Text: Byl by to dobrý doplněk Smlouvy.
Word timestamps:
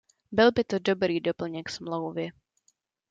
Byl 0.31 0.51
by 0.51 0.63
to 0.63 0.79
dobrý 0.79 1.19
doplněk 1.19 1.69
Smlouvy. 1.69 2.29